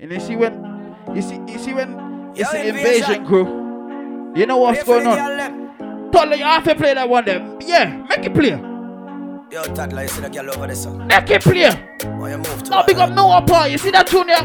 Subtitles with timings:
[0.00, 0.54] And you see when
[1.12, 4.32] you see you see when it's the invasion crew.
[4.36, 6.12] You know what's going on?
[6.12, 7.56] Toddler, you have to play that one then.
[7.60, 8.50] Yeah, make it play.
[9.50, 11.04] Yo, toddler, you see the girl over there, son?
[11.08, 11.68] Make it play.
[12.16, 13.72] Why you move to big up no apart.
[13.72, 14.42] You see that tune there?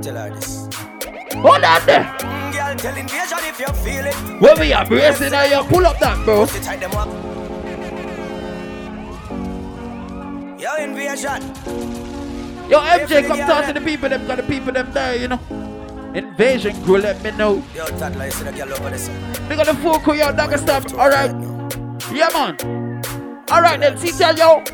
[0.00, 0.68] Tell her this.
[1.34, 2.04] Hold on there.
[2.04, 4.40] Mm, Girl, tell invasion if you feel it.
[4.40, 6.46] When we are bracing now, you pull up that, bro.
[6.46, 7.08] Tight them up.
[10.58, 12.15] Yo, invasion.
[12.68, 15.38] Yo, MJ, come talk to the people, them got the people them there, you know.
[16.14, 17.62] Invasion crew, let me know.
[17.74, 19.48] Yo, toddler, you see the girl over there, son?
[19.48, 20.92] We got the full crew, yo, dagger stop.
[20.94, 21.30] Alright.
[22.12, 22.56] Yeah, man.
[23.48, 24.64] Alright, then, see, tell yo.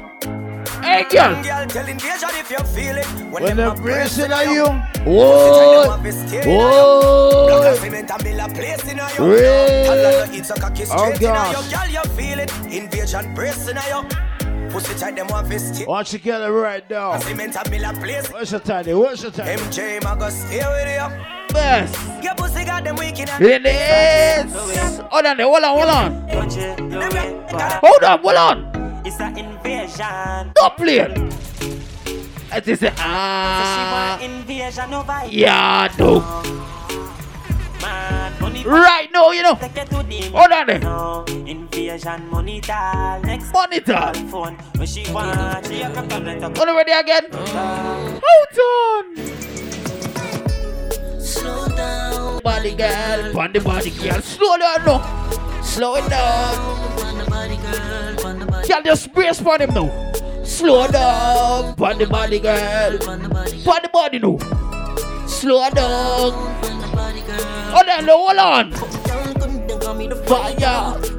[0.80, 1.34] Hey, girl.
[1.42, 3.06] Girl, tell invasion if you feel it.
[3.30, 4.64] When them them a bracing at you.
[5.04, 5.98] Whoa.
[6.44, 7.74] Whoa.
[7.76, 9.04] Cement and build a place in you.
[9.18, 9.86] Really?
[9.86, 11.70] Toddler, no eat so cocky Oh, gosh.
[11.70, 12.50] Girl, you feel it.
[12.72, 14.31] Invasion bracing in you.
[14.72, 15.86] Pussy tight them want fist.
[15.86, 17.18] Watch together right now.
[17.18, 18.26] Cement and build a place.
[18.32, 18.86] What's the time?
[18.98, 19.58] What's the time?
[19.58, 21.08] MJ, my go stay with you.
[21.54, 22.24] Yes.
[22.24, 24.52] Your pussy got them weak in a- It is.
[25.10, 26.12] Hold on hold on, hold on.
[27.84, 29.02] Hold on, hold on.
[29.04, 30.52] It's an invasion.
[30.54, 31.18] Don't play it.
[32.54, 34.18] It is a She ah.
[34.20, 35.22] want invasion over.
[35.28, 36.20] Yeah, no.
[37.80, 38.21] Man,
[38.52, 39.54] money Right now, you know.
[39.54, 40.78] take it to the Hold on there.
[40.78, 43.20] No, invasion money tall.
[43.22, 44.12] Next Monitor.
[44.30, 44.54] phone.
[44.76, 47.26] When she want, she a come and let her Hold on, ready again.
[47.32, 49.16] Hold on.
[51.20, 52.40] Slow down.
[52.42, 54.20] Body girl, body body girl.
[54.20, 55.62] Slow down now.
[55.62, 56.54] Slow it down.
[57.04, 60.12] On the body girl, on the body, Girl, just brace for him now.
[60.44, 61.74] Slow down.
[61.74, 62.98] Body body girl.
[63.64, 64.71] body, Body now.
[65.26, 66.32] Slow down.
[67.72, 68.72] Hold on, now, hold on.
[70.26, 71.12] Fire.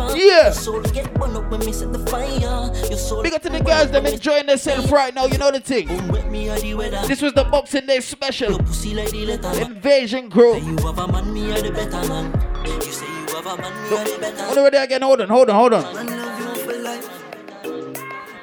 [0.00, 0.16] are.
[0.16, 0.50] Yeah.
[0.50, 0.72] Set
[3.32, 5.26] the to the girls them enjoying themselves right now.
[5.26, 5.88] You know the thing.
[7.06, 8.56] This was the Boxing Day special.
[8.56, 10.56] Invasion crew.
[10.56, 11.72] You have a man, me or the.
[15.02, 15.28] Hold on.
[15.28, 16.13] Hold on, hold on,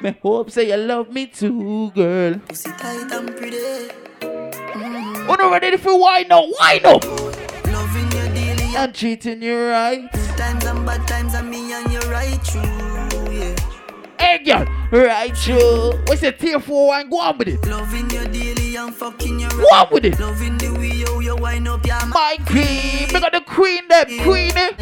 [0.02, 2.34] Me hope say you love me too, girl.
[2.48, 3.88] Pussy tight and pretty.
[5.26, 6.48] Hold on, ready for why no?
[6.58, 6.94] Why no?
[7.70, 8.76] Loving you daily.
[8.76, 10.10] I'm treating you right.
[10.12, 13.32] Good times and bad times and me and you right through.
[13.32, 13.54] Yeah.
[14.18, 14.66] Hey, girl.
[14.90, 15.96] Right, sure.
[16.08, 17.08] What's the tier four wine?
[17.08, 17.64] Go on with it.
[17.68, 20.18] Loving you daily and fucking you Go on with it.
[20.18, 23.06] Loving the way you, you wind up your My queen.
[23.14, 24.06] We got the queen there.
[24.06, 24.72] Queen eh?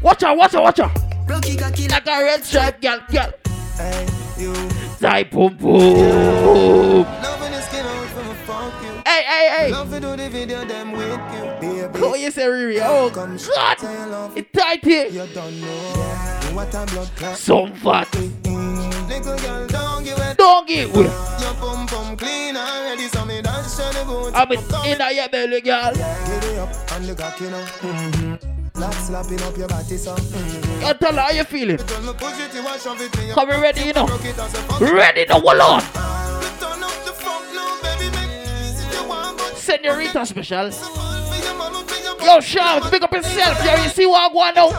[0.00, 1.05] Watch out, watch out, watch out.
[1.26, 3.32] Rocky cocky like a red stripe, girl, girl.
[3.76, 4.06] Hey,
[4.38, 4.54] you.
[5.00, 7.02] Type boom boom.
[7.02, 8.90] Loving the skin out from a fuck you.
[9.04, 9.70] Hey, hey, hey.
[9.72, 11.90] Love to do the video, them with you.
[11.90, 12.80] Baby, Oh, say Riri.
[12.82, 13.78] Oh, come God.
[13.78, 14.36] tell your love.
[14.36, 15.08] It's tight here.
[15.08, 17.36] You don't know what a blood clot.
[17.36, 18.08] Some fat.
[18.12, 20.36] Mm, Little girl, don't give it.
[20.38, 21.06] Don't get with.
[21.40, 24.32] Your pum pum clean already, so me dance to the boot.
[24.34, 25.92] I'm in your belly, girl.
[25.92, 27.64] Get it up and look at you know.
[27.80, 28.55] Mm-hmm.
[28.78, 30.14] Like slapping up your body, so.
[30.14, 30.98] Mm-hmm.
[30.98, 31.78] Tell her how you feeling.
[31.78, 34.06] Tell me push it, you want shove it in your Come ready, you know.
[34.06, 34.80] Rock it as a fuck.
[34.80, 35.80] Ready now, hold on.
[35.80, 38.98] Turn up the funk now, baby, make it easy.
[38.98, 40.70] You want but Senorita special.
[40.70, 43.82] for your mama, for your Yo, shout, pick up yourself, yo.
[43.82, 44.70] You see what I'm going now?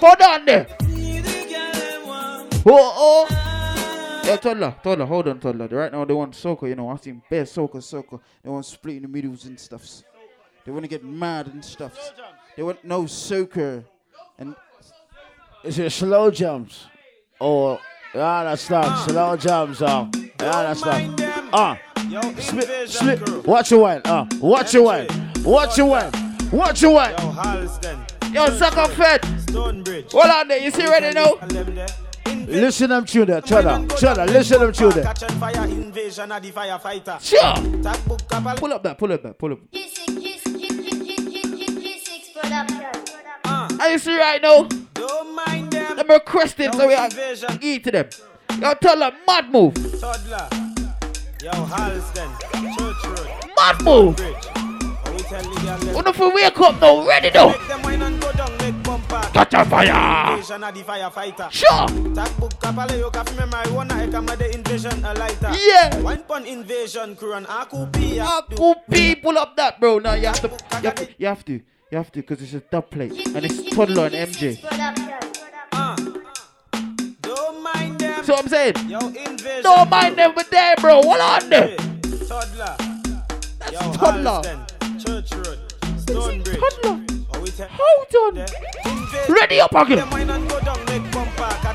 [0.00, 0.66] Hold on there.
[2.64, 4.22] Oh, oh.
[4.24, 5.66] Yeah, toddler, toddler, hold on, toddler.
[5.66, 6.88] Right now they want soca, you know.
[6.88, 8.18] I've seen best soca, soca.
[8.42, 10.04] They want split in the middles and stuffs.
[10.64, 12.12] They want to get mad and stuffs.
[12.56, 13.84] They want no soca.
[14.38, 14.54] And
[15.64, 16.86] Is it slow jams?
[17.40, 17.80] Oh,
[18.14, 19.10] yeah, understand.
[19.10, 20.08] Slow jams, uh.
[20.40, 21.20] Yeah, understand.
[21.52, 21.78] Ah.
[22.38, 23.46] Split, split.
[23.46, 24.26] Watch your wine, uh.
[24.40, 25.08] Watch your wine.
[25.42, 26.12] Watch your wine.
[26.52, 27.14] Watch your wine.
[28.32, 29.24] yo, sucker fed.
[29.40, 30.12] Stonebridge.
[30.12, 30.58] Hold on there.
[30.58, 31.34] You see ready now?
[31.40, 31.88] And them there.
[32.46, 33.40] Listen them tune there.
[33.40, 33.86] Cheddar.
[33.96, 34.26] Cheddar.
[34.26, 35.04] Listen them tune there.
[35.04, 37.20] Catch on fire invasion of the firefighter.
[37.20, 37.82] Sure.
[37.82, 38.54] Tag book couple.
[38.54, 39.58] Pull up that, pull up that, pull up.
[43.90, 44.68] You see right now?
[44.94, 45.96] Don't mind them.
[45.96, 47.58] Them requesting so we Invasion.
[47.60, 48.08] eat to them.
[48.60, 49.74] Yo, tell them, mad move.
[50.00, 50.48] Toddler.
[51.42, 52.30] Yo, Halston.
[52.78, 53.50] Church Road.
[53.56, 54.16] Mad move.
[54.16, 54.34] Bridge.
[55.12, 55.60] We tell the
[55.92, 57.48] girl if we wake up now, ready now.
[57.48, 59.20] Make them wine and go down, make bumper.
[59.32, 60.32] Catch a fire.
[60.34, 61.50] Invasion of the firefighter.
[61.50, 62.14] Sure.
[62.14, 62.96] Tag book couple.
[62.96, 65.52] You can remember I wanna I come the invasion a lighter.
[65.66, 65.96] Yeah.
[66.00, 68.20] One pon invasion and Akupi.
[68.20, 69.98] Aku P, pull up that, bro.
[69.98, 71.60] Now you have to, you have to, you have to,
[71.92, 74.58] you have to, because it's a dub plate and it's toddler and MJ.
[77.98, 78.24] Them.
[78.24, 78.74] So I'm saying,
[79.62, 81.02] don't mind them with there, bro.
[81.02, 81.76] Hold on there.
[82.26, 82.76] Toddler.
[83.58, 84.42] That's Yo, toddler.
[84.98, 85.58] Church Road.
[85.98, 86.58] Stonebridge.
[86.58, 87.04] Toddler.
[87.70, 88.46] Hold on.
[89.28, 90.48] Ready up again.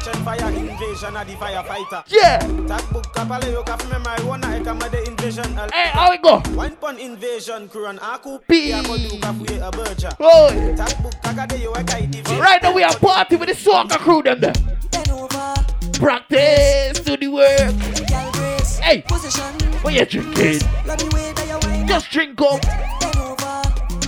[0.04, 0.78] Them and go down, make bumper.
[0.78, 2.04] catching fire invasion of the firefighter.
[2.08, 2.40] Yeah.
[2.68, 5.58] Tak book kapale yo kaf me marijuana e kama de invasion.
[5.60, 6.42] al- Hey, how we go?
[6.56, 8.70] Wine pon invasion kuran aku P.
[8.70, 10.16] ya ko du kaf we a berja.
[10.20, 12.22] Oh, Tak book kaka de yo e kai di.
[12.40, 14.54] right now we are party with the soca crew them there.
[14.92, 15.54] Bend over,
[16.00, 17.74] Practice, do the work.
[18.08, 18.78] girl brace.
[18.80, 19.02] Hey.
[19.02, 20.62] Position, What you drinking?
[20.86, 21.88] love the way that.
[21.88, 22.62] Just drink up,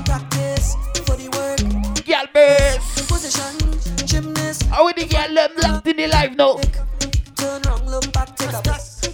[0.06, 0.76] practice
[1.06, 1.60] for the work.
[2.06, 2.28] girl
[4.60, 4.76] gymnast.
[4.76, 6.56] How with the girl them locked in the life now?
[7.36, 8.62] Turn round, look back, take a.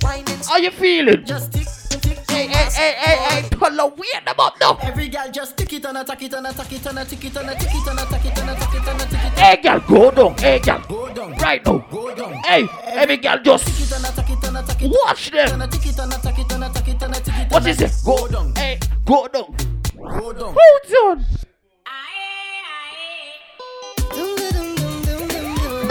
[0.02, 1.26] Winding, How you feeling?
[1.26, 1.68] Just tick,
[2.02, 4.78] tick, Hey, hey, hey, hey, hey, pull a weird them up now.
[4.82, 7.50] Every girl just tick it and attack it and attack it and attack it and
[7.50, 9.40] attack it and attack it and attack it and attack it.
[9.40, 10.38] Hey, girl, go down.
[10.38, 11.78] Hey, girl, Go down, right now.
[11.90, 12.34] go down.
[12.44, 14.92] Hey, every girl just Tick it and attack it and attack it.
[15.06, 15.62] watch them.
[15.62, 17.52] And it and attack it and attack it and attack it.
[17.52, 17.94] What is it?
[18.06, 19.56] Go down, Hey, go down.
[19.96, 20.56] go down.
[20.56, 21.26] Hold on.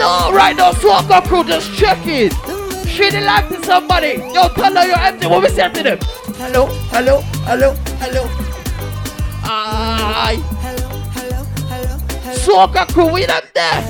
[0.05, 2.31] No, right now, soca crew just check it.
[2.87, 4.21] She life to somebody.
[4.31, 5.25] Yo, tell her you're empty.
[5.25, 5.97] What we say to them?
[6.37, 8.23] Hello, hello, hello, hello.
[9.43, 10.37] Aye.
[10.61, 12.37] hello, hello, hello, hello.
[12.37, 13.81] Soca crew, we them there.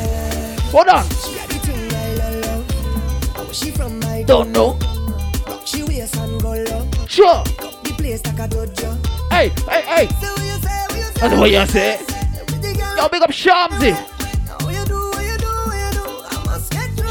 [0.72, 1.06] Hold on.
[4.26, 4.80] Don't know.
[7.08, 7.44] Sure.
[9.30, 10.08] Hey, hey, hey.
[11.20, 12.00] That's what you say.
[12.96, 14.15] Yo, big up Shamsi.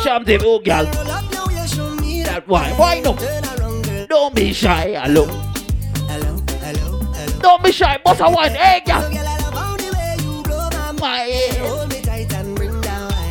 [0.04, 0.84] Get oh, girl.
[0.84, 2.72] That why?
[2.72, 3.16] Why no?
[4.06, 4.92] Don't be shy.
[5.00, 5.24] Hello.
[5.24, 7.38] Hello, hello, hello.
[7.40, 7.96] Don't be shy.
[8.04, 8.52] Boss a wine.
[8.52, 9.00] Hey, girl.
[9.00, 9.08] I
[11.00, 11.24] my.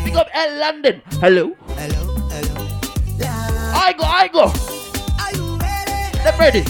[0.03, 1.03] Big up L London.
[1.21, 1.55] Hello.
[1.77, 2.55] Hello, hello.
[3.75, 4.51] I go, I go.
[5.21, 6.17] Are you ready?
[6.23, 6.63] Them ready.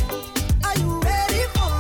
[0.66, 1.72] Are you ready for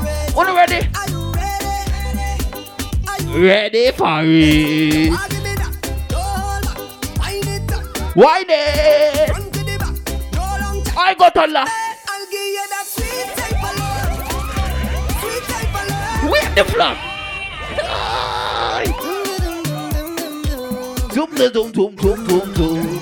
[0.55, 0.87] ready?
[0.95, 3.45] Are you ready?
[3.45, 5.32] Ready for it.
[10.61, 10.97] Long time.
[10.97, 11.65] I got Tola.
[12.07, 14.13] I'll give you that sweet type of love.
[15.19, 16.29] Sweet type of love.
[16.31, 16.97] Where the?
[17.83, 18.91] Aye.
[21.13, 23.01] Zoom the zoom zoom zoom zoom zoom.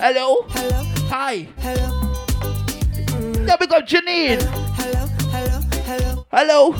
[0.00, 0.46] Hello.
[0.48, 1.48] Hello, Hi.
[1.58, 1.88] hello,
[3.46, 4.40] Yeah, big up Janine.
[4.76, 6.26] hello, hello, hello.
[6.30, 6.74] Hello.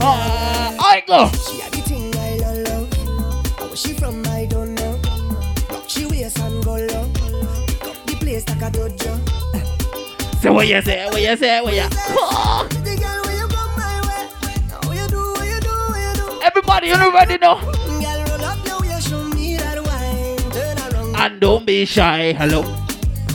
[0.00, 1.28] Uh, I go.
[1.32, 1.77] She
[8.68, 9.12] a dojo.
[10.40, 11.06] So what you say?
[11.06, 11.60] What you say?
[11.60, 11.88] What you?
[11.88, 14.24] The girl, when you come my way.
[14.68, 16.40] Now you do, what you do, what you do.
[16.42, 17.56] Everybody, you already know.
[17.56, 20.50] Girl, roll up now, you show me that wine.
[20.52, 21.16] Turn around.
[21.16, 22.32] And don't be shy.
[22.34, 22.62] Hello.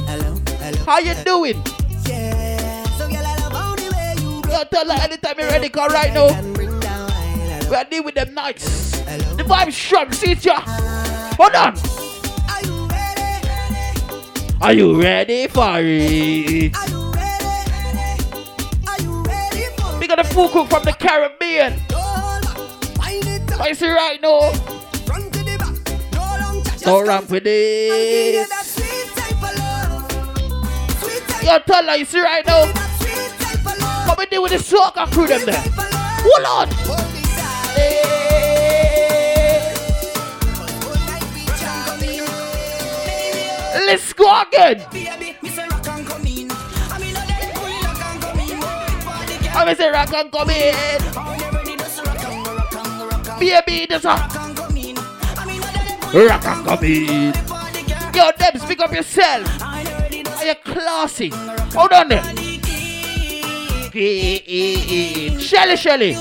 [0.07, 0.85] Hello, hello.
[0.85, 1.62] How you doing?
[2.07, 2.83] Yeah.
[2.97, 6.13] So, girl, I love how the way you tell her anytime you're ready, call right
[6.13, 6.27] now.
[6.29, 7.69] And bring down wine.
[7.69, 8.91] We are dealing with them nights.
[9.01, 10.59] The vibe strong, see it ya.
[11.38, 12.02] Hold on.
[14.63, 15.48] Are you ready?
[15.57, 16.75] Are you ready for it?
[16.77, 18.13] Are you ready?
[18.88, 21.81] Are you ready for We got a food cook from the Caribbean.
[21.89, 22.57] Go hold back.
[22.98, 23.60] Wind it up.
[23.60, 24.51] I see right now.
[25.06, 26.13] Front to the back.
[26.13, 26.80] No long chat.
[26.80, 28.50] Don't Just ramp with I'll give you this.
[28.50, 30.12] that sweet type of love.
[31.01, 32.65] Sweet Yo, tell her, you see right now.
[32.71, 34.06] that sweet type of love.
[34.07, 35.62] Come and deal with the soca crew them there.
[35.62, 36.75] Hold on.
[36.88, 37.02] Oh.
[43.93, 44.81] Ready?
[51.77, 54.97] Just rock and go, rock and go, rock and Baby, a rock and come in.
[54.97, 55.45] I
[56.12, 57.33] I rock and come in.
[58.15, 59.47] Yo, Deb, speak up yourself.
[59.62, 59.83] I
[60.39, 61.29] Are you classy?
[61.75, 62.23] Hold on there.
[65.39, 66.15] Shelly, Shelly.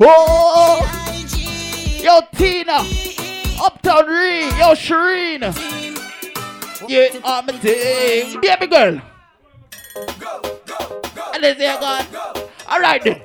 [0.00, 0.82] Oh.
[2.02, 3.25] Yo, Tina.
[3.60, 4.44] Uptown Ree.
[4.58, 5.42] Yo, Shireen.
[6.88, 8.40] Yeah, I'm a team.
[8.40, 9.00] Baby girl.
[11.34, 12.06] And they say, God.
[12.68, 13.22] All right then.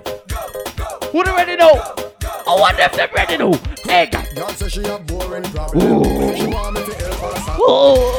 [1.12, 1.72] Who they ready now?
[1.74, 3.54] I oh, wonder if they're ready now.
[3.84, 4.28] Hey, God.
[4.36, 6.04] Girl say she a boring problem.
[6.36, 7.58] She want me to help her.
[7.60, 8.18] Oh.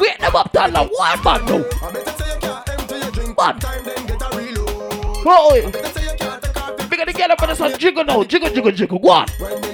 [0.00, 1.64] Wait them up, tell them one man now.
[1.82, 3.60] I better say you can't empty your drink What?
[3.60, 4.68] time, then get a reload.
[5.26, 7.78] Oh, Better say you can't take off the get up on this one.
[7.78, 8.24] Jiggle now.
[8.24, 8.98] Jiggle, jiggle, jiggle.
[8.98, 9.28] Go on.
[9.38, 9.73] when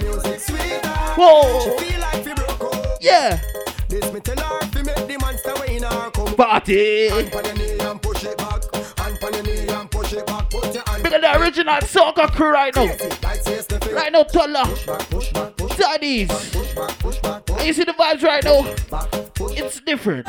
[1.21, 1.71] the music sweeter.
[1.71, 1.79] Whoa.
[1.79, 2.99] Feel like fi broke out.
[3.01, 3.41] Yeah.
[3.89, 6.35] This me tell her fi make the monster way in her come.
[6.35, 7.09] Party.
[7.09, 8.75] Hand pon your knee and push it back.
[8.99, 10.51] Hand pon your knee and push it back.
[10.51, 12.85] Put your hand We got the original soca crew right now.
[12.85, 13.95] like say Steffi.
[13.95, 14.65] Right now, Tola.
[14.65, 16.29] Push back, push back, push Daddies.
[16.29, 18.63] push back, push back, push And you see the vibes right now?
[18.91, 20.27] back, push It's different.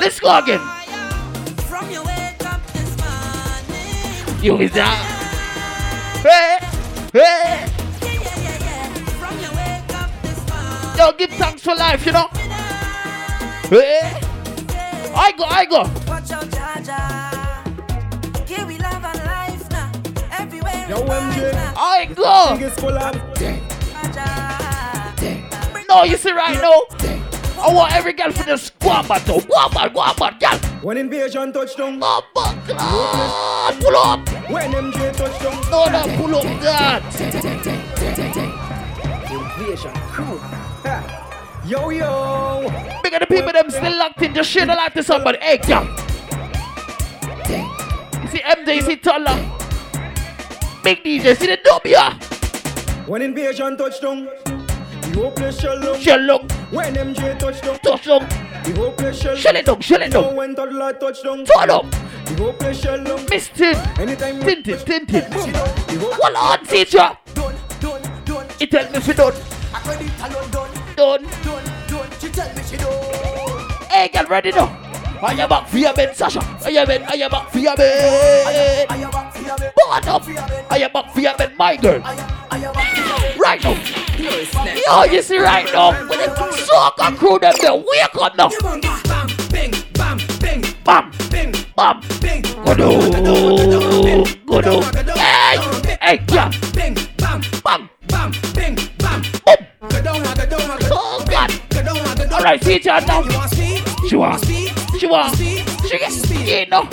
[0.00, 0.60] Let's go again.
[1.68, 4.44] From your wake up this morning.
[4.44, 5.14] You is that?
[6.22, 6.58] Hey,
[7.12, 7.77] hey.
[10.98, 12.26] Yo, give thanks for life, you know.
[13.70, 14.18] Hey.
[15.14, 15.82] I go, I go.
[16.08, 18.48] Watch out, Jaja.
[18.48, 19.92] Here we love and life now.
[20.32, 21.54] Everywhere Yo, we MJ.
[21.76, 22.56] I go.
[22.56, 23.14] Biggest collab.
[25.88, 26.82] No, you see right now.
[27.62, 29.20] I want every girl for the squad, man.
[29.20, 30.58] So, woman, woman, girl.
[30.82, 32.00] When invasion touchdown.
[32.02, 33.80] Oh, my God.
[33.80, 34.28] Pull up.
[34.50, 35.60] When MJ touchdown.
[35.70, 37.04] No, no, pull up that.
[39.30, 40.40] Invasion crew.
[41.68, 42.62] Yo, yo.
[43.02, 44.34] Big of the people them still locked in.
[44.34, 45.38] Just share the life to somebody.
[45.38, 45.84] Hey, girl.
[48.22, 49.34] You see MJ, you see Tolla.
[50.82, 51.96] Big DJ, see the W.
[53.06, 54.28] When invasion touchdown.
[54.44, 56.00] The whole place shell down.
[56.00, 57.78] Shell look, When MJ touchdown.
[57.80, 58.26] touch them.
[58.64, 60.36] The whole place shell Shell it down, shell it down.
[60.36, 61.40] when toddler touchdown.
[61.70, 61.86] Up.
[61.90, 63.26] The whole place shell down.
[63.30, 63.76] Miss Tin.
[63.98, 65.24] Anytime Tinted, tinted.
[65.34, 67.16] Hold on, teacher.
[67.34, 68.46] Done, done, done.
[68.60, 69.34] It tell me if you done.
[69.74, 70.67] I credit alone done,
[70.98, 71.22] Done.
[71.44, 72.10] done, done.
[72.20, 73.70] She tell me she done.
[73.88, 74.66] Hey, get ready now.
[75.22, 76.40] I am back for your bed, Sasha.
[76.64, 78.86] I am in, I am back for your I bed.
[78.90, 79.72] am back for your bed.
[79.76, 80.24] Born up.
[80.72, 82.02] I am back for your bed, my girl.
[82.04, 82.16] I
[82.50, 83.38] I bed.
[83.38, 83.78] Right now.
[84.18, 85.92] Yo, you see right now.
[85.92, 86.34] When the
[86.66, 88.50] soca crew them, they wake up now.
[88.60, 92.00] Bam, bing, bam, bing, Bam, bing, bam.
[92.20, 92.42] bing.
[92.42, 93.14] Good old,
[94.46, 94.84] good old.
[95.16, 95.58] Hey,
[96.00, 96.50] hey, yeah.
[96.74, 96.96] Bing,
[102.56, 102.88] down, go down.
[102.88, 103.22] All right, teacher now.
[103.22, 103.82] You want speed?
[104.08, 104.44] She want.
[104.44, 104.72] Speed?
[104.98, 105.34] She want.
[105.34, 105.64] Speed?
[105.88, 106.88] She get speed now.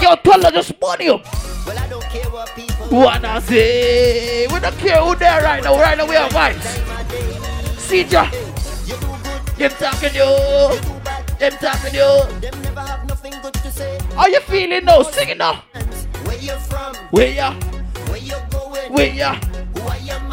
[0.00, 1.24] Yo, tell her just money up.
[1.66, 5.76] Well, I don't care what people Wanna say, we don't care who there right now.
[5.80, 6.62] Right now we are vibes.
[7.78, 8.26] See ya.
[8.86, 10.80] You do good, Them talking you.
[10.82, 11.26] do bad.
[11.38, 12.40] Them talking you.
[12.40, 13.98] Them never have nothing good to say.
[14.14, 15.02] How you feeling now?
[15.02, 15.62] Sing it now.
[16.24, 16.94] Where you from?
[17.10, 17.54] Where ya?
[18.08, 18.92] Where you going?
[18.92, 19.34] Where ya?
[19.34, 20.23] Who are your mother?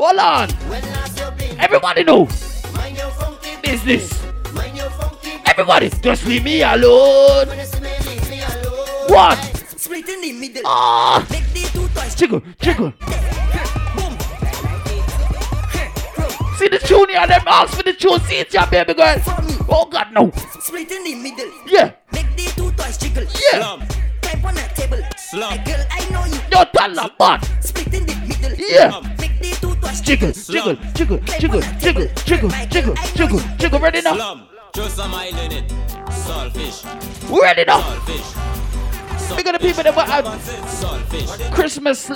[0.00, 0.48] Hold on.
[0.70, 1.60] When last you been?
[1.60, 2.26] Everybody know
[2.74, 4.22] Mind your funky business.
[4.54, 7.48] Mind your funky Everybody, just leave me alone.
[7.48, 8.86] When you see me, leave me alone.
[9.08, 9.36] What?
[9.76, 10.62] Split in the middle.
[10.64, 12.14] Ah, Make the two toys.
[12.14, 12.92] jiggle, jiggle.
[13.96, 14.16] Boom.
[16.56, 18.20] See the tune here, them ask for the tune.
[18.20, 19.16] See it, yeah, baby girl.
[19.68, 20.30] Oh God, no.
[20.60, 21.50] Split in the middle.
[21.66, 23.24] Yeah, Make the two toys jiggle.
[23.52, 23.86] yeah.
[24.22, 24.98] Type on a table.
[25.18, 25.52] Slum.
[25.58, 26.40] Hey, girl, I know you.
[26.50, 27.40] Yo, tell her, man.
[27.62, 28.54] Split in the middle.
[28.58, 28.88] Yeah.
[28.88, 29.09] Make the two toys
[29.40, 31.20] Jiggle, jiggle, jiggle, jiggle,
[31.78, 33.80] jiggle, jiggle, jiggle, jiggle, jiggle.
[33.80, 34.14] Ready now?
[34.14, 35.68] Slum, just some oil in it.
[36.08, 36.84] Saltfish,
[37.42, 37.80] Ready now?
[37.80, 39.36] saltfish.
[39.36, 42.10] Big of the people that were at Saltfish, Christmas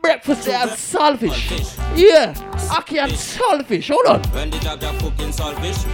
[0.00, 1.76] breakfast, they had saltfish.
[1.96, 2.32] Yeah,
[2.70, 3.88] Ackee and saltfish.
[3.90, 4.22] Hold on.
[4.32, 5.84] when the jab jab cooking saltfish,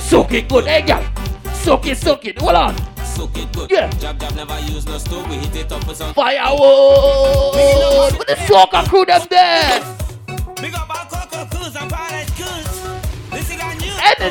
[0.00, 1.54] Soak it good, eh, hey, girl.
[1.54, 2.38] Soak it, soak it.
[2.40, 2.76] Hold on.
[3.04, 3.70] soak it good.
[3.70, 3.88] Yeah.
[3.98, 8.18] Jab jab never use no stove, we hit it up with some Firewood.
[8.18, 9.80] With the soca crew them there.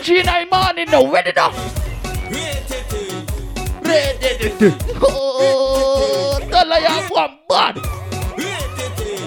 [0.05, 1.09] Energy in the morning now.
[1.09, 1.51] Ready now?
[5.01, 7.77] Oh, her have one bad.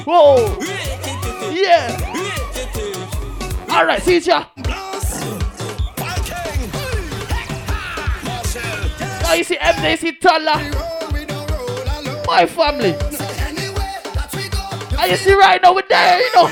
[0.04, 0.58] Whoa.
[1.50, 1.96] Yeah.
[3.70, 4.44] All right, see ya.
[9.22, 10.60] Now you see MJ, you see Tala.
[12.26, 12.94] My family.
[14.98, 16.50] And you see right now we're there, you know.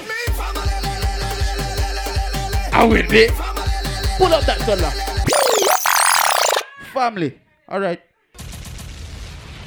[2.72, 3.53] I will be.
[4.16, 4.90] Pull up that Tala.
[6.92, 7.40] Family.
[7.68, 8.00] All right.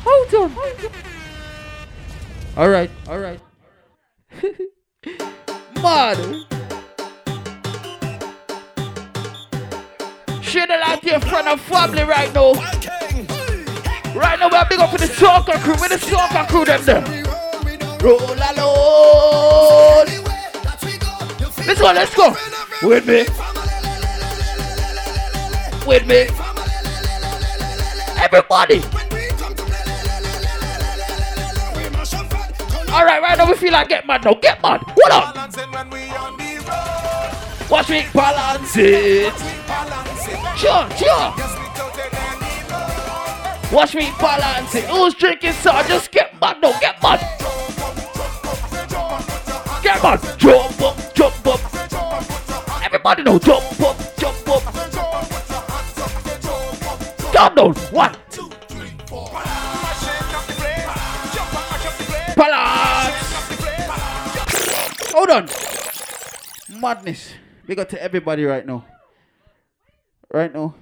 [0.05, 0.57] Hold on.
[2.55, 2.89] All right.
[3.09, 3.39] All right.
[5.83, 6.17] Mad.
[10.41, 12.53] Share the light to your friend and family right now.
[14.15, 15.73] Right now, we're big up for the soca crew.
[15.73, 17.03] With the soca crew, them there.
[18.01, 20.07] Roll alone.
[21.67, 22.33] Let's go, let's go.
[22.87, 23.25] With me.
[25.87, 26.27] With me.
[28.21, 28.81] Everybody.
[32.91, 34.33] All right, right now we feel like get mad now.
[34.33, 34.81] Get mad.
[34.85, 35.33] Hold on.
[37.69, 39.33] Watch me balance it.
[40.57, 41.33] Sure, sure.
[43.71, 44.85] Watch me balance it.
[44.89, 46.77] Who's drinking so just get mad now.
[46.81, 47.19] Get mad.
[49.81, 50.19] Get mad.
[50.37, 52.83] Jump up, jump up.
[52.83, 53.96] Everybody know jump up,
[66.97, 67.35] Madness.
[67.67, 68.83] We got to everybody right now.
[70.33, 70.73] Right now,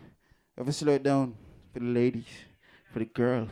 [0.58, 1.36] have to slow it down
[1.74, 2.32] for the ladies,
[2.94, 3.50] for the girls,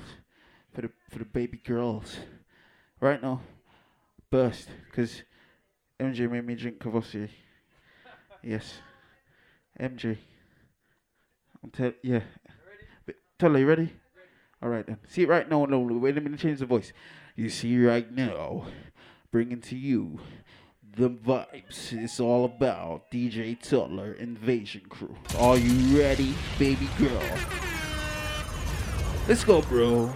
[0.73, 2.15] for the for the baby girls.
[3.01, 3.41] right now,
[4.31, 5.23] burst, because
[5.99, 7.27] MJ made me drink Courvoisier.
[8.41, 8.75] Yes.
[9.77, 10.17] MJ.
[11.61, 12.21] I'm tell yeah.
[13.39, 13.91] Tell you ready?
[14.61, 14.99] All right then.
[15.09, 16.93] See right now, no, wait a minute, change the voice.
[17.35, 18.67] You see right now,
[19.33, 20.21] bringing to you
[20.95, 21.91] the vibes.
[21.91, 25.15] It's all about DJ Tutler Invasion Crew.
[25.39, 27.23] Are you ready, baby girl?
[29.27, 30.13] Let's go, bro.